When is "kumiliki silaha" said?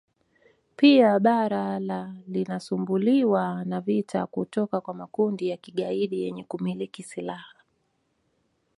6.43-7.55